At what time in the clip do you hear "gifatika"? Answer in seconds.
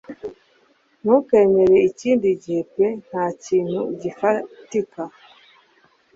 4.01-5.01